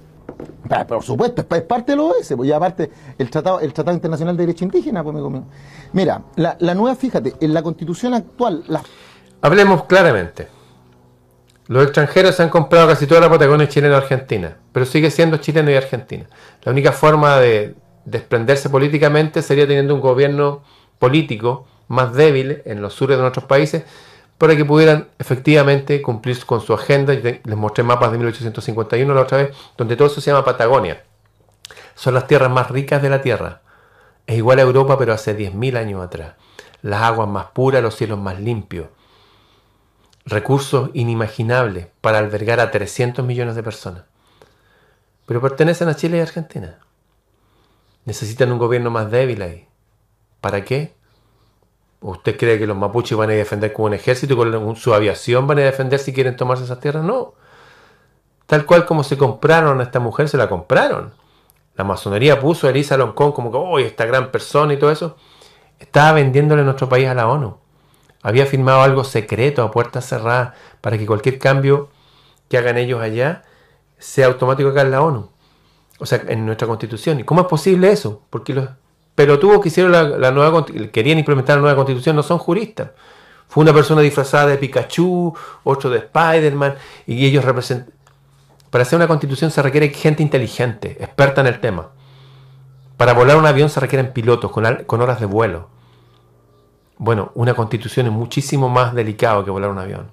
Por 0.86 1.02
supuesto, 1.02 1.44
es 1.50 1.62
parte 1.62 1.92
de 1.92 1.96
lo 1.96 2.06
OS, 2.08 2.34
pues 2.36 2.48
ya 2.48 2.56
aparte 2.56 2.90
el 3.18 3.30
Tratado, 3.30 3.60
el 3.60 3.72
Tratado 3.72 3.94
Internacional 3.94 4.36
de 4.36 4.44
Derecho 4.44 4.64
Indígena, 4.64 5.02
pues 5.02 5.14
amigo 5.14 5.44
Mira, 5.92 6.22
la, 6.36 6.74
nueva, 6.74 6.94
fíjate, 6.94 7.34
en 7.40 7.54
la 7.54 7.62
constitución 7.62 8.14
actual... 8.14 8.64
Hablemos 9.40 9.84
claramente. 9.84 10.48
Los 11.68 11.84
extranjeros 11.84 12.34
se 12.34 12.42
han 12.42 12.48
comprado 12.48 12.88
casi 12.88 13.06
toda 13.06 13.20
la 13.20 13.30
Patagonia 13.30 13.68
chilena 13.68 13.94
y 13.94 13.98
argentina, 13.98 14.56
pero 14.72 14.86
sigue 14.86 15.10
siendo 15.10 15.36
chileno 15.36 15.70
y 15.70 15.74
argentina. 15.74 16.26
La 16.62 16.72
única 16.72 16.92
forma 16.92 17.36
de 17.38 17.74
desprenderse 18.04 18.70
políticamente 18.70 19.42
sería 19.42 19.66
teniendo 19.66 19.94
un 19.94 20.00
gobierno 20.00 20.62
político 20.98 21.66
más 21.88 22.14
débil 22.14 22.62
en 22.64 22.82
los 22.82 22.94
sures 22.94 23.16
de 23.16 23.22
nuestros 23.22 23.44
países 23.44 23.84
para 24.38 24.56
que 24.56 24.64
pudieran 24.64 25.08
efectivamente 25.18 26.00
cumplir 26.00 26.44
con 26.46 26.60
su 26.60 26.72
agenda. 26.72 27.12
Les 27.12 27.56
mostré 27.56 27.82
mapas 27.84 28.12
de 28.12 28.18
1851 28.18 29.12
la 29.12 29.20
otra 29.20 29.38
vez, 29.38 29.56
donde 29.76 29.96
todo 29.96 30.06
eso 30.06 30.20
se 30.20 30.30
llama 30.30 30.44
Patagonia. 30.44 31.02
Son 31.96 32.14
las 32.14 32.28
tierras 32.28 32.50
más 32.50 32.70
ricas 32.70 33.02
de 33.02 33.10
la 33.10 33.20
Tierra. 33.20 33.62
Es 34.26 34.36
igual 34.36 34.60
a 34.60 34.62
Europa, 34.62 34.96
pero 34.98 35.12
hace 35.12 35.36
10.000 35.36 35.76
años 35.76 36.04
atrás. 36.04 36.34
Las 36.82 37.02
aguas 37.02 37.28
más 37.28 37.46
puras, 37.46 37.82
los 37.82 37.96
cielos 37.96 38.18
más 38.18 38.38
limpios. 38.38 38.86
Recursos 40.24 40.90
inimaginables 40.94 41.88
para 42.00 42.18
albergar 42.18 42.60
a 42.60 42.70
300 42.70 43.24
millones 43.24 43.56
de 43.56 43.62
personas. 43.62 44.04
Pero 45.26 45.40
pertenecen 45.40 45.88
a 45.88 45.96
Chile 45.96 46.18
y 46.18 46.20
Argentina. 46.20 46.78
Necesitan 48.04 48.52
un 48.52 48.58
gobierno 48.58 48.90
más 48.90 49.10
débil 49.10 49.42
ahí. 49.42 49.66
¿Para 50.40 50.64
qué? 50.64 50.94
¿Usted 52.00 52.36
cree 52.36 52.58
que 52.58 52.66
los 52.66 52.76
mapuches 52.76 53.18
van 53.18 53.30
a 53.30 53.32
defender 53.32 53.72
como 53.72 53.86
un 53.86 53.94
ejército 53.94 54.34
y 54.34 54.36
con 54.36 54.76
su 54.76 54.94
aviación 54.94 55.46
van 55.46 55.58
a 55.58 55.62
defender 55.62 55.98
si 55.98 56.12
quieren 56.12 56.36
tomarse 56.36 56.64
esas 56.64 56.78
tierras? 56.78 57.04
No. 57.04 57.34
Tal 58.46 58.64
cual 58.64 58.86
como 58.86 59.02
se 59.02 59.18
compraron 59.18 59.80
a 59.80 59.82
esta 59.82 60.00
mujer, 60.00 60.28
se 60.28 60.36
la 60.36 60.48
compraron. 60.48 61.12
La 61.74 61.84
masonería 61.84 62.40
puso 62.40 62.66
a 62.66 62.70
Elisa 62.70 62.96
Loncón 62.96 63.32
como 63.32 63.50
que, 63.50 63.56
oh, 63.56 63.78
esta 63.78 64.06
gran 64.06 64.30
persona 64.30 64.72
y 64.74 64.78
todo 64.78 64.90
eso. 64.90 65.16
Estaba 65.78 66.12
vendiéndole 66.12 66.64
nuestro 66.64 66.88
país 66.88 67.08
a 67.08 67.14
la 67.14 67.28
ONU. 67.28 67.58
Había 68.22 68.46
firmado 68.46 68.82
algo 68.82 69.04
secreto 69.04 69.62
a 69.62 69.70
puertas 69.70 70.06
cerradas 70.06 70.54
para 70.80 70.98
que 70.98 71.06
cualquier 71.06 71.38
cambio 71.38 71.90
que 72.48 72.58
hagan 72.58 72.78
ellos 72.78 73.00
allá 73.00 73.44
sea 73.98 74.26
automático 74.26 74.70
acá 74.70 74.82
en 74.82 74.90
la 74.92 75.02
ONU. 75.02 75.30
O 75.98 76.06
sea, 76.06 76.22
en 76.28 76.46
nuestra 76.46 76.66
constitución. 76.66 77.20
¿Y 77.20 77.24
cómo 77.24 77.42
es 77.42 77.46
posible 77.48 77.90
eso? 77.90 78.22
Porque 78.30 78.54
los 78.54 78.68
pelotudos 79.18 79.60
que 79.60 79.66
hicieron 79.66 79.90
la, 79.90 80.30
nueva 80.30 80.64
querían 80.92 81.18
implementar 81.18 81.56
la 81.56 81.62
nueva 81.62 81.74
constitución 81.74 82.14
no 82.14 82.22
son 82.22 82.38
juristas. 82.38 82.90
Fue 83.48 83.62
una 83.62 83.72
persona 83.72 84.00
disfrazada 84.00 84.46
de 84.46 84.58
Pikachu, 84.58 85.36
otro 85.64 85.90
de 85.90 85.98
Spider-Man, 85.98 86.76
y 87.04 87.26
ellos 87.26 87.44
representan... 87.44 87.92
Para 88.70 88.82
hacer 88.82 88.96
una 88.96 89.08
constitución 89.08 89.50
se 89.50 89.60
requiere 89.60 89.88
gente 89.88 90.22
inteligente, 90.22 90.98
experta 91.00 91.40
en 91.40 91.48
el 91.48 91.58
tema. 91.58 91.88
Para 92.96 93.12
volar 93.12 93.36
un 93.38 93.46
avión 93.46 93.68
se 93.70 93.80
requieren 93.80 94.12
pilotos 94.12 94.52
con, 94.52 94.84
con 94.86 95.02
horas 95.02 95.18
de 95.18 95.26
vuelo. 95.26 95.68
Bueno, 96.96 97.32
una 97.34 97.54
constitución 97.54 98.06
es 98.06 98.12
muchísimo 98.12 98.68
más 98.68 98.94
delicado 98.94 99.44
que 99.44 99.50
volar 99.50 99.70
un 99.70 99.80
avión, 99.80 100.12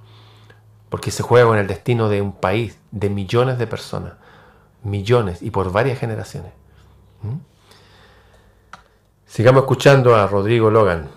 porque 0.90 1.12
se 1.12 1.22
juega 1.22 1.46
con 1.46 1.60
el 1.60 1.68
destino 1.68 2.10
de 2.10 2.24
un 2.24 2.32
país, 2.32 2.80
de 2.90 3.12
millones 3.12 3.60
de 3.60 3.68
personas, 3.68 4.14
millones 4.82 5.44
y 5.44 5.52
por 5.52 5.72
varias 5.72 6.00
generaciones. 6.00 6.54
¿Mm? 7.22 7.55
Sigamos 9.36 9.64
escuchando 9.64 10.16
a 10.16 10.28
Rodrigo 10.28 10.72
Logan. 10.72 11.10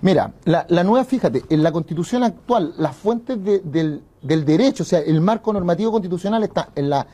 Mira, 0.00 0.32
la, 0.46 0.82
nueva, 0.82 1.04
fíjate, 1.04 1.42
en 1.50 1.62
la 1.62 1.70
constitución 1.70 2.24
actual, 2.24 2.72
las 2.78 2.96
fuentes 2.96 3.36
del, 3.44 4.02
derecho, 4.22 4.82
o 4.82 4.86
sea, 4.86 5.00
el 5.00 5.20
marco 5.20 5.52
normativo 5.52 5.92
constitucional 5.92 6.42
está 6.42 6.70
en 6.74 6.88
la, 6.88 7.06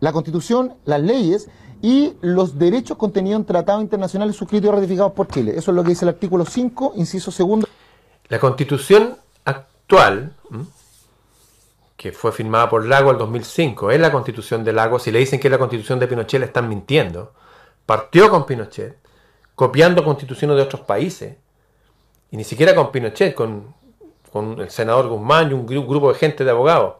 la 0.00 0.12
constitución, 0.12 0.74
las 0.84 1.00
leyes 1.00 1.48
y 1.80 2.12
los 2.20 2.58
derechos 2.58 2.98
contenidos 2.98 3.40
en 3.40 3.46
tratados 3.46 3.80
internacionales 3.80 4.36
suscritos 4.36 4.68
y 4.68 4.74
ratificados 4.74 5.12
por 5.12 5.28
Chile. 5.28 5.54
Eso 5.56 5.70
es 5.70 5.74
lo 5.74 5.82
que 5.82 5.88
dice 5.88 6.04
el 6.04 6.10
artículo 6.10 6.44
5, 6.44 6.92
inciso 6.96 7.30
segundo. 7.30 7.66
La 8.28 8.38
constitución 8.38 9.16
actual, 9.46 10.34
que 11.96 12.12
fue 12.12 12.32
firmada 12.32 12.68
por 12.68 12.84
Lago 12.84 13.12
el 13.12 13.16
2005, 13.16 13.92
es 13.92 13.98
la 13.98 14.12
constitución 14.12 14.62
de 14.62 14.74
Lago. 14.74 14.98
Si 14.98 15.10
le 15.10 15.20
dicen 15.20 15.40
que 15.40 15.48
es 15.48 15.52
la 15.52 15.58
constitución 15.58 15.98
de 15.98 16.06
Pinochet, 16.06 16.40
le 16.40 16.44
están 16.44 16.68
mintiendo 16.68 17.32
partió 17.88 18.28
con 18.28 18.44
Pinochet, 18.44 18.98
copiando 19.54 20.04
constituciones 20.04 20.58
de 20.58 20.62
otros 20.62 20.82
países, 20.82 21.36
y 22.30 22.36
ni 22.36 22.44
siquiera 22.44 22.74
con 22.74 22.92
Pinochet, 22.92 23.34
con, 23.34 23.74
el 24.58 24.68
senador 24.68 25.08
Guzmán 25.08 25.50
y 25.50 25.54
un 25.54 25.66
grupo 25.66 26.12
de 26.12 26.18
gente 26.18 26.44
de 26.44 26.50
abogados. 26.50 26.96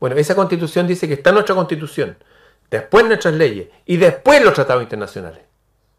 Bueno, 0.00 0.16
esa 0.16 0.34
constitución 0.34 0.86
dice 0.86 1.06
que 1.06 1.12
está 1.12 1.30
nuestra 1.30 1.54
constitución, 1.54 2.16
después 2.70 3.04
nuestras 3.04 3.34
leyes 3.34 3.68
y 3.84 3.98
después 3.98 4.42
los 4.42 4.54
tratados 4.54 4.82
internacionales. 4.82 5.42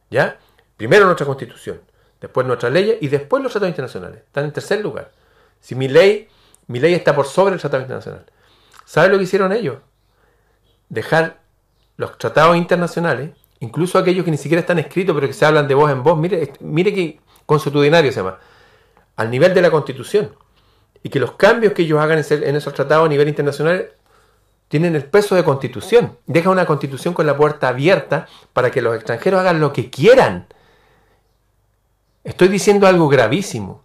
¿Ya? 0.10 0.40
Primero 0.76 1.06
nuestra 1.06 1.28
constitución, 1.28 1.82
después 2.20 2.48
nuestras 2.48 2.74
leyes 2.74 2.98
y 3.02 3.10
después 3.10 3.44
los 3.44 3.52
tratados 3.52 3.74
internacionales. 3.74 4.24
Están 4.26 4.46
en 4.46 4.54
tercer 4.54 4.82
lugar. 4.82 5.12
Si 5.60 5.76
mi 5.76 5.88
ley, 5.88 6.30
mi 6.66 6.80
ley 6.80 6.96
está 6.96 7.16
por 7.16 7.28
sobre 7.28 7.54
el 7.54 7.62
tratado 7.62 7.84
internacional. 7.84 8.26
¿Sabe 8.86 9.10
lo 9.10 9.20
que 9.20 9.26
hicieron 9.26 9.54
ellos? 9.54 9.78
Dejar 10.90 11.42
los 11.96 12.18
tratados 12.18 12.58
internacionales 12.58 13.36
incluso 13.60 13.98
aquellos 13.98 14.26
que 14.26 14.32
ni 14.32 14.38
siquiera 14.38 14.62
están 14.62 14.80
escritos, 14.80 15.16
pero 15.16 15.28
que 15.28 15.34
se 15.34 15.46
hablan 15.46 15.68
de 15.68 15.76
voz 15.76 15.92
en 15.92 16.04
voz, 16.04 16.18
mire, 16.18 16.54
mire 16.60 16.94
que 16.94 17.20
consuetudinario 17.46 18.12
se 18.12 18.20
llama, 18.20 18.40
al 19.16 19.30
nivel 19.30 19.54
de 19.54 19.62
la 19.62 19.72
Constitución. 19.72 20.36
Y 21.04 21.10
que 21.10 21.20
los 21.20 21.34
cambios 21.34 21.74
que 21.74 21.84
ellos 21.84 22.00
hagan 22.00 22.24
en 22.28 22.56
esos 22.56 22.74
tratados 22.74 23.06
a 23.06 23.10
nivel 23.10 23.28
internacional 23.28 23.92
tienen 24.68 24.96
el 24.96 25.06
peso 25.06 25.36
de 25.36 25.44
constitución. 25.44 26.18
Deja 26.26 26.50
una 26.50 26.66
constitución 26.66 27.14
con 27.14 27.26
la 27.26 27.38
puerta 27.38 27.68
abierta 27.68 28.28
para 28.54 28.72
que 28.72 28.82
los 28.82 28.96
extranjeros 28.96 29.40
hagan 29.40 29.60
lo 29.60 29.72
que 29.72 29.90
quieran. 29.90 30.48
Estoy 32.24 32.48
diciendo 32.48 32.88
algo 32.88 33.08
gravísimo. 33.08 33.85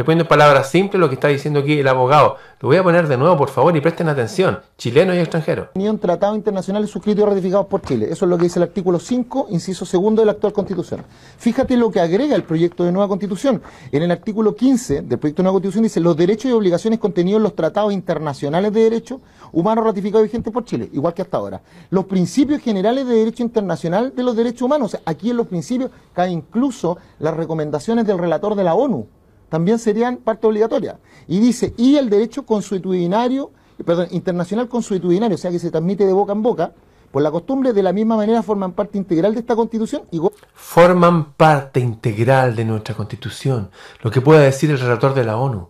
Estoy 0.00 0.14
poniendo 0.14 0.24
en 0.24 0.28
palabras 0.28 0.70
simples 0.70 0.98
lo 0.98 1.10
que 1.10 1.16
está 1.16 1.28
diciendo 1.28 1.60
aquí 1.60 1.78
el 1.78 1.86
abogado. 1.86 2.36
Lo 2.60 2.70
voy 2.70 2.78
a 2.78 2.82
poner 2.82 3.06
de 3.06 3.18
nuevo, 3.18 3.36
por 3.36 3.50
favor, 3.50 3.76
y 3.76 3.82
presten 3.82 4.08
atención, 4.08 4.60
chilenos 4.78 5.14
y 5.14 5.18
extranjeros. 5.18 5.68
un 5.74 5.98
tratado 5.98 6.34
internacional 6.34 6.88
suscritos 6.88 7.22
y 7.22 7.26
ratificados 7.26 7.66
por 7.66 7.82
Chile. 7.82 8.06
Eso 8.10 8.24
es 8.24 8.30
lo 8.30 8.38
que 8.38 8.44
dice 8.44 8.60
el 8.60 8.62
artículo 8.62 8.98
5, 8.98 9.48
inciso 9.50 9.84
segundo 9.84 10.22
de 10.22 10.26
la 10.26 10.32
actual 10.32 10.54
Constitución. 10.54 11.04
Fíjate 11.36 11.76
lo 11.76 11.90
que 11.90 12.00
agrega 12.00 12.34
el 12.34 12.44
proyecto 12.44 12.82
de 12.82 12.92
nueva 12.92 13.08
Constitución. 13.08 13.60
En 13.92 14.02
el 14.02 14.10
artículo 14.10 14.56
15 14.56 15.02
del 15.02 15.18
proyecto 15.18 15.42
de 15.42 15.44
nueva 15.44 15.56
Constitución 15.56 15.82
dice 15.82 16.00
los 16.00 16.16
derechos 16.16 16.50
y 16.50 16.54
obligaciones 16.54 16.98
contenidos 16.98 17.36
en 17.36 17.42
los 17.42 17.54
tratados 17.54 17.92
internacionales 17.92 18.72
de 18.72 18.80
derechos 18.80 19.20
humanos 19.52 19.84
ratificados 19.84 20.24
y 20.24 20.28
vigentes 20.28 20.50
por 20.50 20.64
Chile, 20.64 20.88
igual 20.94 21.12
que 21.12 21.20
hasta 21.20 21.36
ahora. 21.36 21.60
Los 21.90 22.06
principios 22.06 22.62
generales 22.62 23.06
de 23.06 23.16
derecho 23.16 23.42
internacional 23.42 24.14
de 24.16 24.22
los 24.22 24.34
derechos 24.34 24.62
humanos. 24.62 24.96
aquí 25.04 25.28
en 25.28 25.36
los 25.36 25.46
principios 25.46 25.90
cae 26.14 26.30
incluso 26.30 26.96
las 27.18 27.36
recomendaciones 27.36 28.06
del 28.06 28.16
relator 28.16 28.54
de 28.54 28.64
la 28.64 28.72
ONU 28.72 29.06
también 29.50 29.78
serían 29.78 30.16
parte 30.16 30.46
obligatoria. 30.46 30.98
Y 31.28 31.40
dice, 31.40 31.74
y 31.76 31.96
el 31.96 32.08
derecho 32.08 32.46
consuetudinario, 32.46 33.50
perdón, 33.84 34.08
internacional 34.12 34.68
consuetudinario, 34.68 35.34
o 35.34 35.38
sea 35.38 35.50
que 35.50 35.58
se 35.58 35.70
transmite 35.70 36.06
de 36.06 36.12
boca 36.14 36.32
en 36.32 36.42
boca, 36.42 36.72
por 37.10 37.22
la 37.22 37.30
costumbre, 37.30 37.72
de 37.72 37.82
la 37.82 37.92
misma 37.92 38.16
manera 38.16 38.42
forman 38.42 38.72
parte 38.72 38.96
integral 38.96 39.34
de 39.34 39.40
esta 39.40 39.56
constitución. 39.56 40.02
Y 40.12 40.20
forman 40.54 41.32
parte 41.32 41.80
integral 41.80 42.54
de 42.54 42.64
nuestra 42.64 42.94
constitución, 42.94 43.70
lo 44.00 44.12
que 44.12 44.20
pueda 44.20 44.40
decir 44.40 44.70
el 44.70 44.78
relator 44.78 45.12
de 45.14 45.24
la 45.24 45.36
ONU. 45.36 45.68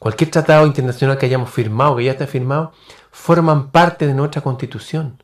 Cualquier 0.00 0.30
tratado 0.30 0.66
internacional 0.66 1.16
que 1.16 1.26
hayamos 1.26 1.50
firmado, 1.50 1.96
que 1.96 2.04
ya 2.04 2.12
esté 2.12 2.26
firmado, 2.26 2.72
forman 3.12 3.70
parte 3.70 4.06
de 4.08 4.14
nuestra 4.14 4.42
constitución. 4.42 5.22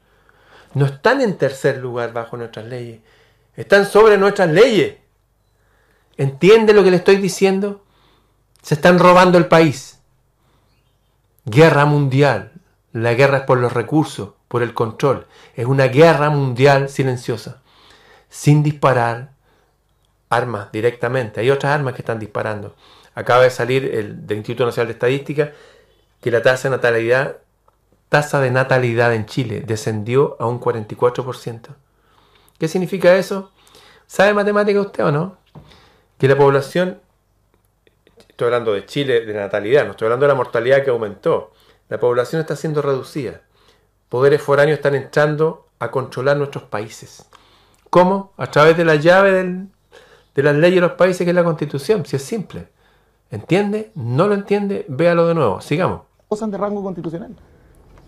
No 0.75 0.87
están 0.87 1.21
en 1.21 1.37
tercer 1.37 1.79
lugar 1.79 2.13
bajo 2.13 2.37
nuestras 2.37 2.67
leyes, 2.67 3.01
están 3.57 3.85
sobre 3.85 4.17
nuestras 4.17 4.51
leyes. 4.51 5.02
¿Entiende 6.17 6.73
lo 6.73 6.85
que 6.85 6.91
le 6.91 6.97
estoy 6.97 7.17
diciendo? 7.17 7.85
Se 8.63 8.75
están 8.75 8.99
robando 8.99 9.39
el 9.39 9.47
país. 9.47 10.01
Guerra 11.45 11.85
mundial. 11.85 12.53
La 12.93 13.15
guerra 13.15 13.39
es 13.39 13.45
por 13.45 13.59
los 13.59 13.73
recursos, 13.73 14.31
por 14.49 14.63
el 14.63 14.75
control. 14.75 15.27
Es 15.55 15.67
una 15.67 15.87
guerra 15.87 16.31
mundial 16.31 16.89
silenciosa. 16.89 17.63
Sin 18.29 18.63
disparar 18.63 19.33
armas 20.29 20.71
directamente. 20.73 21.41
Hay 21.41 21.51
otras 21.51 21.75
armas 21.75 21.95
que 21.95 22.03
están 22.03 22.19
disparando. 22.19 22.75
Acaba 23.15 23.43
de 23.43 23.51
salir 23.51 23.85
el, 23.85 24.27
del 24.27 24.39
Instituto 24.39 24.65
Nacional 24.65 24.89
de 24.89 24.93
Estadística 24.93 25.53
que 26.21 26.31
la 26.31 26.41
tasa 26.41 26.69
de 26.69 26.77
natalidad, 26.77 27.37
tasa 28.09 28.41
de 28.41 28.51
natalidad 28.51 29.13
en 29.15 29.27
Chile 29.27 29.63
descendió 29.67 30.37
a 30.41 30.47
un 30.47 30.61
44%. 30.61 31.69
¿Qué 32.59 32.69
significa 32.69 33.17
eso? 33.17 33.51
¿Sabe 34.07 34.35
matemática 34.35 34.81
usted 34.81 35.05
o 35.05 35.13
no? 35.13 35.42
Que 36.23 36.29
la 36.29 36.37
población, 36.37 37.01
estoy 38.29 38.45
hablando 38.45 38.73
de 38.73 38.87
Chile, 38.87 39.27
de 39.27 39.35
natalidad, 39.35 39.85
no 39.85 39.91
estoy 39.91 40.07
hablando 40.07 40.27
de 40.27 40.29
la 40.29 40.37
mortalidad 40.37 40.85
que 40.85 40.91
aumentó, 40.91 41.51
la 41.89 41.99
población 41.99 42.41
está 42.41 42.55
siendo 42.55 42.81
reducida. 42.81 43.41
Poderes 44.09 44.41
foráneos 44.41 44.77
están 44.77 44.95
entrando 44.95 45.67
a 45.81 45.91
controlar 45.91 46.37
nuestros 46.37 46.63
países. 46.63 47.29
¿Cómo? 47.91 48.35
A 48.37 48.49
través 48.49 48.77
de 48.77 48.85
la 48.85 48.95
llave 48.95 49.33
de 49.33 50.43
las 50.45 50.55
leyes 50.55 50.77
de 50.77 50.81
los 50.83 50.93
países 50.93 51.25
que 51.25 51.31
es 51.31 51.35
la 51.35 51.43
constitución, 51.43 52.07
si 52.07 52.15
es 52.15 52.23
simple. 52.23 52.69
¿Entiende? 53.33 53.91
¿No 53.97 54.29
lo 54.29 54.35
entiende? 54.35 54.87
Véalo 54.87 55.27
de 55.27 55.35
nuevo. 55.35 55.61
Sigamos. 55.61 56.03
Cosas 56.29 56.53
de 56.53 56.57
rango 56.57 56.85
constitucional. 56.85 57.35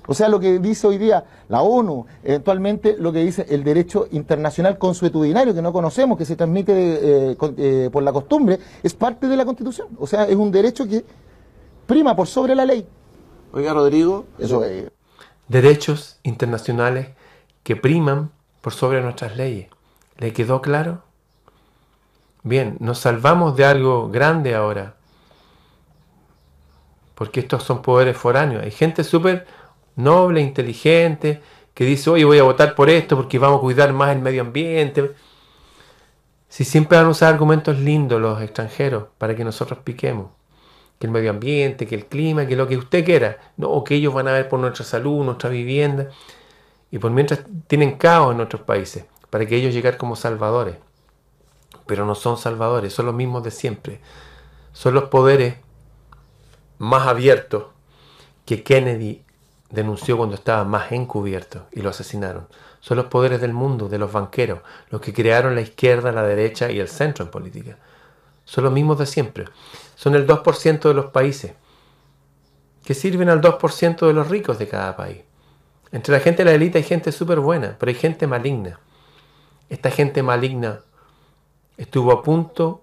O 0.06 0.14
sea, 0.14 0.28
lo 0.28 0.38
que 0.38 0.58
dice 0.58 0.86
hoy 0.86 0.98
día 0.98 1.24
la 1.48 1.62
ONU, 1.62 2.06
eventualmente 2.22 2.96
lo 2.98 3.12
que 3.12 3.20
dice 3.20 3.46
el 3.48 3.64
derecho 3.64 4.06
internacional 4.12 4.78
consuetudinario, 4.78 5.54
que 5.54 5.62
no 5.62 5.72
conocemos, 5.72 6.18
que 6.18 6.24
se 6.24 6.36
transmite 6.36 6.72
eh, 6.72 7.36
eh, 7.56 7.90
por 7.90 8.02
la 8.02 8.12
costumbre, 8.12 8.58
es 8.82 8.94
parte 8.94 9.28
de 9.28 9.36
la 9.36 9.44
Constitución. 9.44 9.88
O 9.98 10.06
sea, 10.06 10.24
es 10.24 10.36
un 10.36 10.50
derecho 10.50 10.86
que 10.86 11.04
prima 11.86 12.14
por 12.14 12.26
sobre 12.26 12.54
la 12.54 12.64
ley. 12.64 12.86
Oiga, 13.52 13.72
Rodrigo, 13.72 14.26
Eso 14.38 14.64
es. 14.64 14.90
Derechos 15.48 16.18
internacionales 16.22 17.08
que 17.62 17.76
priman 17.76 18.30
por 18.60 18.72
sobre 18.72 19.00
nuestras 19.00 19.36
leyes. 19.36 19.68
¿Le 20.18 20.32
quedó 20.32 20.60
claro? 20.60 21.02
Bien, 22.42 22.76
nos 22.80 22.98
salvamos 22.98 23.56
de 23.56 23.64
algo 23.64 24.10
grande 24.10 24.54
ahora. 24.54 24.96
Porque 27.14 27.40
estos 27.40 27.62
son 27.62 27.80
poderes 27.80 28.16
foráneos. 28.16 28.62
Hay 28.62 28.70
gente 28.70 29.04
súper 29.04 29.46
noble, 29.96 30.40
inteligente, 30.40 31.40
que 31.74 31.84
dice, 31.84 32.10
oye, 32.10 32.24
voy 32.24 32.38
a 32.38 32.44
votar 32.44 32.74
por 32.74 32.88
esto 32.88 33.16
porque 33.16 33.38
vamos 33.38 33.58
a 33.58 33.60
cuidar 33.60 33.92
más 33.92 34.14
el 34.14 34.22
medio 34.22 34.42
ambiente. 34.42 35.12
Si 36.48 36.64
siempre 36.64 36.96
van 36.96 37.06
a 37.06 37.10
usar 37.10 37.32
argumentos 37.32 37.78
lindos 37.78 38.20
los 38.20 38.40
extranjeros 38.40 39.06
para 39.18 39.34
que 39.34 39.44
nosotros 39.44 39.80
piquemos. 39.82 40.30
Que 41.00 41.08
el 41.08 41.12
medio 41.12 41.30
ambiente, 41.30 41.86
que 41.86 41.96
el 41.96 42.06
clima, 42.06 42.46
que 42.46 42.54
lo 42.54 42.68
que 42.68 42.76
usted 42.76 43.04
quiera. 43.04 43.38
O 43.60 43.82
que 43.82 43.96
ellos 43.96 44.14
van 44.14 44.28
a 44.28 44.32
ver 44.32 44.48
por 44.48 44.60
nuestra 44.60 44.84
salud, 44.84 45.24
nuestra 45.24 45.50
vivienda. 45.50 46.10
Y 46.92 46.98
por 46.98 47.10
mientras 47.10 47.40
tienen 47.66 47.98
caos 47.98 48.30
en 48.30 48.36
nuestros 48.36 48.62
países, 48.62 49.04
para 49.30 49.44
que 49.46 49.56
ellos 49.56 49.74
lleguen 49.74 49.96
como 49.96 50.14
salvadores. 50.14 50.76
Pero 51.86 52.06
no 52.06 52.14
son 52.14 52.38
salvadores, 52.38 52.92
son 52.92 53.06
los 53.06 53.14
mismos 53.16 53.42
de 53.42 53.50
siempre. 53.50 54.00
Son 54.72 54.94
los 54.94 55.04
poderes 55.04 55.56
más 56.78 57.08
abiertos 57.08 57.64
que 58.46 58.62
Kennedy 58.62 59.23
denunció 59.74 60.16
cuando 60.16 60.36
estaba 60.36 60.64
más 60.64 60.92
encubierto 60.92 61.66
y 61.72 61.82
lo 61.82 61.90
asesinaron. 61.90 62.46
Son 62.80 62.96
los 62.96 63.06
poderes 63.06 63.40
del 63.40 63.52
mundo, 63.52 63.88
de 63.88 63.98
los 63.98 64.12
banqueros, 64.12 64.60
los 64.90 65.00
que 65.00 65.12
crearon 65.12 65.54
la 65.54 65.60
izquierda, 65.60 66.12
la 66.12 66.22
derecha 66.22 66.70
y 66.70 66.78
el 66.78 66.88
centro 66.88 67.24
en 67.24 67.30
política. 67.30 67.78
Son 68.44 68.64
los 68.64 68.72
mismos 68.72 68.98
de 68.98 69.06
siempre. 69.06 69.46
Son 69.96 70.14
el 70.14 70.26
2% 70.26 70.80
de 70.80 70.94
los 70.94 71.06
países, 71.06 71.54
que 72.84 72.94
sirven 72.94 73.28
al 73.28 73.40
2% 73.40 74.06
de 74.06 74.12
los 74.12 74.28
ricos 74.28 74.58
de 74.58 74.68
cada 74.68 74.96
país. 74.96 75.22
Entre 75.92 76.12
la 76.12 76.20
gente 76.20 76.44
de 76.44 76.50
la 76.50 76.56
élite 76.56 76.78
hay 76.78 76.84
gente 76.84 77.12
súper 77.12 77.40
buena, 77.40 77.76
pero 77.78 77.90
hay 77.90 77.96
gente 77.96 78.26
maligna. 78.26 78.80
Esta 79.68 79.90
gente 79.90 80.22
maligna 80.22 80.80
estuvo 81.76 82.12
a 82.12 82.22
punto 82.22 82.82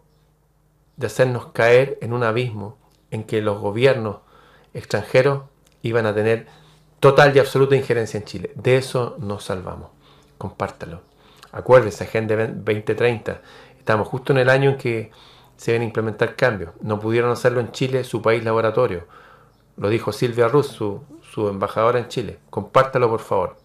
de 0.98 1.07
hacernos 1.07 1.48
caer 1.48 1.98
en 2.01 2.13
un 2.13 2.24
abismo 2.24 2.77
en 3.12 3.24
que 3.24 3.41
los 3.41 3.60
gobiernos 3.60 4.17
extranjeros 4.74 5.43
iban 5.81 6.05
a 6.05 6.13
tener 6.13 6.48
total 7.01 7.36
y 7.36 7.39
absoluta 7.39 7.75
injerencia 7.75 8.20
en 8.20 8.25
Chile. 8.25 8.51
De 8.55 8.77
eso 8.77 9.17
nos 9.20 9.43
salvamos. 9.43 9.89
Compártalo. 10.38 11.01
Acuérdese, 11.51 12.05
Agenda 12.05 12.36
2030. 12.38 13.41
Estamos 13.77 14.08
justo 14.08 14.31
en 14.31 14.39
el 14.39 14.50
año 14.50 14.70
en 14.70 14.77
que 14.77 15.12
se 15.58 15.72
deben 15.74 15.88
implementar 15.88 16.36
cambios. 16.36 16.72
No 16.79 17.00
pudieron 17.00 17.31
hacerlo 17.31 17.60
en 17.60 17.72
Chile, 17.72 18.03
su 18.03 18.22
país 18.22 18.43
laboratorio. 18.46 19.08
Lo 19.77 19.89
dijo 19.89 20.12
Silvia 20.12 20.48
Ruz, 20.48 20.67
su, 20.67 21.01
su 21.22 21.50
embajadora 21.50 21.98
en 21.98 22.08
Chile. 22.08 22.39
Compártalo, 22.51 23.10
por 23.10 23.22
favor. 23.22 23.58